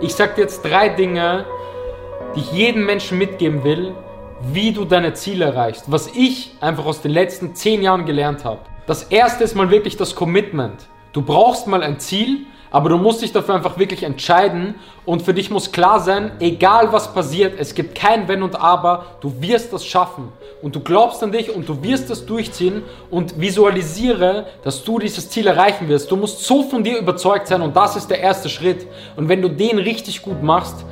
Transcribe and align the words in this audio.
Ich 0.00 0.14
sag 0.14 0.36
dir 0.36 0.42
jetzt 0.42 0.62
drei 0.62 0.88
Dinge, 0.88 1.44
die 2.34 2.40
ich 2.40 2.52
jedem 2.52 2.86
Menschen 2.86 3.18
mitgeben 3.18 3.64
will, 3.64 3.94
wie 4.40 4.72
du 4.72 4.84
deine 4.84 5.14
Ziele 5.14 5.44
erreichst. 5.44 5.90
Was 5.90 6.08
ich 6.14 6.56
einfach 6.60 6.86
aus 6.86 7.02
den 7.02 7.12
letzten 7.12 7.54
zehn 7.54 7.82
Jahren 7.82 8.04
gelernt 8.04 8.44
habe. 8.44 8.60
Das 8.86 9.04
erste 9.04 9.44
ist 9.44 9.54
mal 9.54 9.70
wirklich 9.70 9.96
das 9.96 10.14
Commitment. 10.14 10.86
Du 11.12 11.22
brauchst 11.22 11.66
mal 11.66 11.82
ein 11.82 12.00
Ziel, 12.00 12.46
aber 12.72 12.88
du 12.88 12.96
musst 12.96 13.20
dich 13.20 13.32
dafür 13.32 13.54
einfach 13.54 13.78
wirklich 13.78 14.02
entscheiden 14.02 14.74
und 15.04 15.22
für 15.22 15.34
dich 15.34 15.50
muss 15.50 15.70
klar 15.72 16.00
sein, 16.00 16.32
egal 16.40 16.90
was 16.90 17.12
passiert, 17.12 17.54
es 17.58 17.74
gibt 17.74 17.94
kein 17.94 18.26
Wenn 18.28 18.42
und 18.42 18.56
Aber, 18.56 19.04
du 19.20 19.32
wirst 19.40 19.72
das 19.74 19.84
schaffen 19.84 20.32
und 20.62 20.74
du 20.74 20.80
glaubst 20.80 21.22
an 21.22 21.32
dich 21.32 21.54
und 21.54 21.68
du 21.68 21.82
wirst 21.82 22.08
das 22.08 22.24
durchziehen 22.24 22.82
und 23.10 23.38
visualisiere, 23.38 24.46
dass 24.64 24.82
du 24.82 24.98
dieses 24.98 25.28
Ziel 25.28 25.46
erreichen 25.46 25.86
wirst. 25.88 26.10
Du 26.10 26.16
musst 26.16 26.44
so 26.44 26.62
von 26.62 26.82
dir 26.82 26.98
überzeugt 26.98 27.46
sein 27.46 27.60
und 27.60 27.76
das 27.76 27.94
ist 27.94 28.10
der 28.10 28.20
erste 28.20 28.48
Schritt 28.48 28.86
und 29.16 29.28
wenn 29.28 29.42
du 29.42 29.50
den 29.50 29.78
richtig 29.78 30.22
gut 30.22 30.42
machst, 30.42 30.86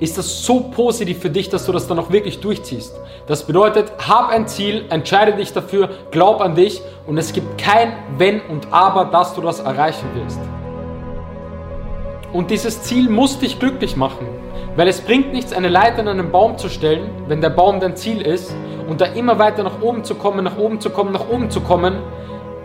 ist 0.00 0.18
das 0.18 0.44
so 0.44 0.60
positiv 0.60 1.20
für 1.20 1.30
dich, 1.30 1.48
dass 1.48 1.64
du 1.64 1.70
das 1.70 1.86
dann 1.86 2.00
auch 2.00 2.10
wirklich 2.10 2.40
durchziehst. 2.40 2.92
Das 3.28 3.46
bedeutet, 3.46 3.92
hab 4.08 4.30
ein 4.30 4.48
Ziel, 4.48 4.84
entscheide 4.90 5.34
dich 5.34 5.52
dafür, 5.52 5.90
glaub 6.10 6.40
an 6.40 6.56
dich 6.56 6.82
und 7.06 7.18
es 7.18 7.32
gibt 7.32 7.56
kein 7.56 7.92
Wenn 8.18 8.40
und 8.40 8.72
Aber, 8.72 9.04
dass 9.04 9.34
du 9.34 9.40
das 9.40 9.60
erreichen 9.60 10.08
wirst. 10.16 10.40
Und 12.34 12.50
dieses 12.50 12.82
Ziel 12.82 13.08
muss 13.08 13.38
dich 13.38 13.60
glücklich 13.60 13.96
machen. 13.96 14.26
Weil 14.74 14.88
es 14.88 15.00
bringt 15.00 15.32
nichts, 15.32 15.52
eine 15.52 15.68
Leiter 15.68 16.00
an 16.00 16.08
einen 16.08 16.32
Baum 16.32 16.58
zu 16.58 16.68
stellen, 16.68 17.08
wenn 17.28 17.40
der 17.40 17.50
Baum 17.50 17.78
dein 17.78 17.96
Ziel 17.96 18.20
ist, 18.20 18.52
und 18.88 19.00
da 19.00 19.06
immer 19.06 19.38
weiter 19.38 19.62
nach 19.62 19.80
oben 19.80 20.02
zu 20.02 20.16
kommen, 20.16 20.44
nach 20.44 20.58
oben 20.58 20.80
zu 20.80 20.90
kommen, 20.90 21.12
nach 21.12 21.28
oben 21.30 21.48
zu 21.48 21.60
kommen, 21.60 21.94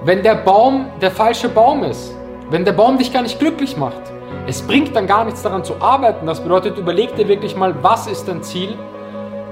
wenn 0.04 0.24
der 0.24 0.36
Baum 0.36 0.88
der 1.02 1.12
falsche 1.12 1.48
Baum 1.50 1.84
ist. 1.84 2.16
Wenn 2.50 2.66
der 2.66 2.74
Baum 2.74 2.98
dich 2.98 3.14
gar 3.14 3.22
nicht 3.22 3.38
glücklich 3.38 3.78
macht. 3.78 4.02
Es 4.48 4.64
bringt 4.64 4.96
dann 4.96 5.06
gar 5.06 5.24
nichts 5.24 5.44
daran 5.44 5.64
zu 5.64 5.76
arbeiten. 5.80 6.26
Das 6.26 6.42
bedeutet, 6.42 6.78
überleg 6.80 7.16
dir 7.16 7.28
wirklich 7.28 7.56
mal, 7.56 7.76
was 7.84 8.08
ist 8.08 8.28
dein 8.28 8.42
Ziel 8.42 8.76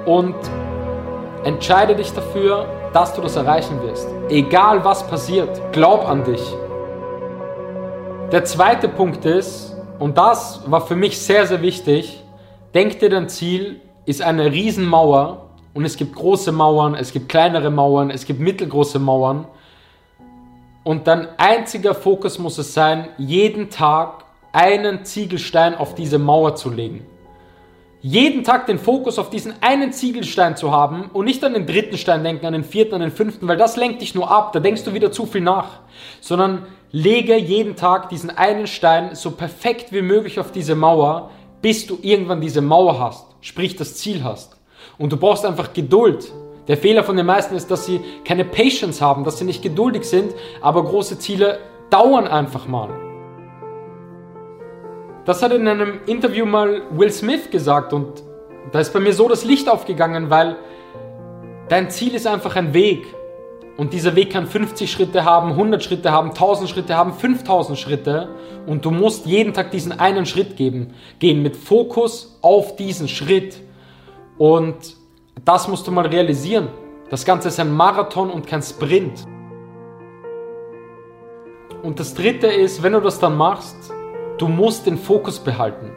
und 0.08 0.36
entscheide 1.44 1.96
dich 1.96 2.12
dafür, 2.12 2.66
dass 2.92 3.14
du 3.14 3.22
das 3.22 3.36
erreichen 3.36 3.80
wirst. 3.84 4.10
Egal 4.30 4.84
was 4.84 5.08
passiert, 5.08 5.62
glaub 5.72 6.10
an 6.10 6.24
dich. 6.24 6.42
Der 8.32 8.44
zweite 8.46 8.90
Punkt 8.90 9.24
ist, 9.24 9.77
und 10.00 10.18
das 10.18 10.62
war 10.70 10.82
für 10.86 10.96
mich 10.96 11.18
sehr, 11.18 11.48
sehr 11.48 11.62
wichtig. 11.62 12.24
Denk 12.74 13.00
dir, 13.00 13.10
dein 13.10 13.30
Ziel 13.30 13.82
ist 14.06 14.22
eine 14.22 14.52
Riesenmauer 14.52 15.50
und 15.74 15.86
es 15.86 15.98
gibt 15.98 16.16
große 16.16 16.52
Mauern, 16.52 16.96
es 16.96 17.12
gibt 17.12 17.30
kleinere 17.30 17.72
Mauern, 17.72 18.10
es 18.10 18.26
gibt 18.26 18.40
mittelgroße 18.40 19.00
Mauern. 19.00 19.48
Und 20.84 21.08
dein 21.08 21.28
einziger 21.38 21.94
Fokus 21.94 22.40
muss 22.40 22.58
es 22.58 22.74
sein, 22.74 23.10
jeden 23.18 23.70
Tag 23.70 24.24
einen 24.54 25.06
Ziegelstein 25.06 25.76
auf 25.76 25.96
diese 25.96 26.18
Mauer 26.18 26.56
zu 26.56 26.70
legen. 26.70 27.06
Jeden 28.02 28.44
Tag 28.44 28.68
den 28.68 28.78
Fokus 28.78 29.18
auf 29.18 29.32
diesen 29.32 29.56
einen 29.62 29.92
Ziegelstein 29.92 30.56
zu 30.56 30.72
haben 30.72 31.10
und 31.14 31.26
nicht 31.26 31.44
an 31.44 31.56
den 31.56 31.66
dritten 31.66 31.98
Stein 31.98 32.24
denken, 32.24 32.46
an 32.46 32.54
den 32.54 32.64
vierten, 32.64 32.94
an 32.94 33.02
den 33.02 33.12
fünften, 33.12 33.48
weil 33.48 33.58
das 33.58 33.76
lenkt 33.76 34.02
dich 34.02 34.14
nur 34.14 34.30
ab, 34.30 34.54
da 34.54 34.60
denkst 34.60 34.84
du 34.84 34.94
wieder 34.94 35.12
zu 35.12 35.26
viel 35.26 35.42
nach, 35.42 35.80
sondern 36.22 36.68
lege 36.92 37.36
jeden 37.36 37.76
Tag 37.76 38.10
diesen 38.10 38.30
einen 38.30 38.68
Stein 38.68 39.16
so 39.16 39.32
perfekt 39.32 39.92
wie 39.92 40.04
möglich 40.04 40.40
auf 40.40 40.52
diese 40.52 40.76
Mauer, 40.76 41.32
bis 41.64 41.88
du 41.88 41.98
irgendwann 42.04 42.40
diese 42.40 42.62
Mauer 42.62 43.00
hast, 43.00 43.26
sprich 43.42 43.76
das 43.76 43.96
Ziel 43.96 44.24
hast. 44.24 44.58
Und 45.00 45.12
du 45.12 45.18
brauchst 45.18 45.44
einfach 45.44 45.74
Geduld. 45.74 46.32
Der 46.68 46.78
Fehler 46.78 47.04
von 47.04 47.18
den 47.18 47.26
meisten 47.26 47.56
ist, 47.56 47.72
dass 47.72 47.88
sie 47.88 48.00
keine 48.26 48.46
Patience 48.46 49.02
haben, 49.02 49.24
dass 49.24 49.40
sie 49.40 49.46
nicht 49.46 49.64
geduldig 49.64 50.04
sind, 50.04 50.34
aber 50.62 50.84
große 50.84 51.18
Ziele 51.18 51.60
dauern 51.90 52.28
einfach 52.28 52.68
mal. 52.68 53.07
Das 55.28 55.44
hat 55.44 55.52
in 55.52 55.68
einem 55.68 56.00
Interview 56.06 56.46
mal 56.46 56.84
Will 56.90 57.12
Smith 57.12 57.52
gesagt 57.52 57.92
und 57.92 58.24
da 58.72 58.80
ist 58.80 58.94
bei 58.94 59.02
mir 59.02 59.12
so 59.12 59.28
das 59.28 59.44
Licht 59.44 59.70
aufgegangen, 59.70 60.30
weil 60.30 60.56
dein 61.68 61.90
Ziel 61.90 62.16
ist 62.16 62.26
einfach 62.26 62.56
ein 62.56 62.74
Weg. 62.74 63.06
Und 63.76 63.92
dieser 63.92 64.16
Weg 64.16 64.32
kann 64.32 64.48
50 64.48 64.90
Schritte 64.90 65.26
haben, 65.26 65.50
100 65.50 65.84
Schritte 65.84 66.14
haben, 66.14 66.30
1000 66.30 66.70
Schritte 66.70 66.96
haben, 66.96 67.12
5000 67.12 67.78
Schritte. 67.78 68.30
Und 68.68 68.86
du 68.86 68.92
musst 68.92 69.26
jeden 69.26 69.54
Tag 69.54 69.70
diesen 69.72 70.00
einen 70.00 70.26
Schritt 70.26 70.56
geben, 70.56 70.94
gehen 71.20 71.44
mit 71.44 71.58
Fokus 71.58 72.40
auf 72.42 72.78
diesen 72.78 73.10
Schritt. 73.10 73.60
Und 74.38 74.78
das 75.44 75.68
musst 75.68 75.86
du 75.88 75.92
mal 75.92 76.08
realisieren. 76.08 76.70
Das 77.10 77.26
Ganze 77.26 77.50
ist 77.50 77.60
ein 77.60 77.74
Marathon 77.74 78.30
und 78.30 78.48
kein 78.48 78.62
Sprint. 78.62 79.26
Und 81.84 82.00
das 82.00 82.14
dritte 82.14 82.48
ist, 82.48 82.82
wenn 82.82 82.94
du 82.94 83.02
das 83.02 83.20
dann 83.20 83.36
machst, 83.36 83.92
Du 84.38 84.48
musst 84.48 84.86
den 84.86 84.98
Fokus 84.98 85.40
behalten. 85.40 85.92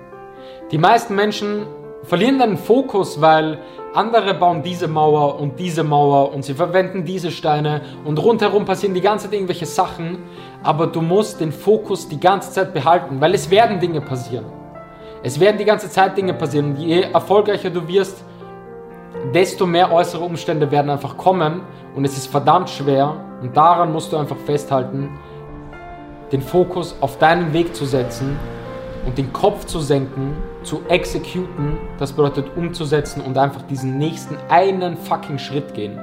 Die 0.71 0.78
meisten 0.78 1.15
Menschen 1.15 1.67
verlieren 2.05 2.39
den 2.39 2.56
Fokus, 2.56 3.21
weil 3.21 3.59
andere 3.93 4.34
bauen 4.34 4.62
diese 4.62 4.89
Mauer 4.89 5.39
und 5.39 5.59
diese 5.59 5.84
Mauer 5.84 6.33
und 6.33 6.45
sie 6.45 6.55
verwenden 6.55 7.05
diese 7.05 7.31
Steine 7.31 7.83
und 8.05 8.19
rundherum 8.19 8.65
passieren 8.65 8.95
die 8.95 9.00
ganze 9.00 9.27
Zeit 9.27 9.34
irgendwelche 9.34 9.67
Sachen, 9.67 10.19
aber 10.62 10.87
du 10.87 11.03
musst 11.03 11.41
den 11.41 11.53
Fokus 11.53 12.09
die 12.09 12.21
ganze 12.21 12.53
Zeit 12.53 12.73
behalten, 12.73 13.21
weil 13.21 13.34
es 13.34 13.50
werden 13.50 13.79
Dinge 13.81 14.00
passieren. 14.00 14.47
Es 15.23 15.39
werden 15.39 15.59
die 15.59 15.67
ganze 15.67 15.91
Zeit 15.91 16.17
Dinge 16.17 16.33
passieren. 16.33 16.77
Je 16.77 17.03
erfolgreicher 17.03 17.69
du 17.69 17.87
wirst, 17.87 18.25
desto 19.34 19.67
mehr 19.67 19.93
äußere 19.93 20.25
Umstände 20.25 20.71
werden 20.71 20.91
einfach 20.91 21.17
kommen. 21.17 21.61
Und 21.95 22.05
es 22.05 22.17
ist 22.17 22.29
verdammt 22.29 22.71
schwer. 22.71 23.17
Und 23.43 23.55
daran 23.55 23.93
musst 23.93 24.12
du 24.12 24.17
einfach 24.17 24.37
festhalten, 24.47 25.11
den 26.33 26.43
Fokus 26.43 26.97
auf 27.01 27.19
deinen 27.19 27.53
Weg 27.53 27.75
zu 27.75 27.85
setzen 27.85 28.37
und 29.07 29.19
den 29.19 29.33
Kopf 29.33 29.65
zu 29.65 29.81
senken, 29.81 30.37
zu 30.63 30.83
exekuten, 30.89 31.79
das 31.99 32.13
bedeutet 32.13 32.57
umzusetzen 32.57 33.23
und 33.23 33.39
einfach 33.39 33.63
diesen 33.63 33.99
nächsten 33.99 34.37
einen 34.49 34.97
fucking 34.97 35.39
Schritt 35.39 35.75
gehen. 35.75 35.99